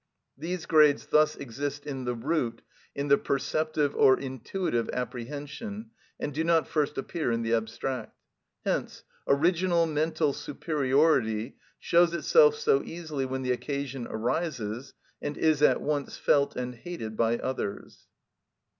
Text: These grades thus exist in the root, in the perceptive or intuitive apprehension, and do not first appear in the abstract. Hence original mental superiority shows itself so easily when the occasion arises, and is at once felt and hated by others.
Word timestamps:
These 0.35 0.65
grades 0.65 1.05
thus 1.05 1.35
exist 1.35 1.85
in 1.85 2.05
the 2.05 2.15
root, 2.15 2.63
in 2.95 3.07
the 3.07 3.19
perceptive 3.19 3.95
or 3.95 4.19
intuitive 4.19 4.89
apprehension, 4.89 5.91
and 6.19 6.33
do 6.33 6.43
not 6.43 6.67
first 6.67 6.97
appear 6.97 7.31
in 7.31 7.43
the 7.43 7.53
abstract. 7.53 8.17
Hence 8.65 9.03
original 9.27 9.85
mental 9.85 10.33
superiority 10.33 11.55
shows 11.77 12.15
itself 12.15 12.55
so 12.55 12.81
easily 12.83 13.27
when 13.27 13.43
the 13.43 13.51
occasion 13.51 14.07
arises, 14.09 14.95
and 15.21 15.37
is 15.37 15.61
at 15.61 15.81
once 15.81 16.17
felt 16.17 16.55
and 16.55 16.73
hated 16.73 17.15
by 17.15 17.37
others. 17.37 18.07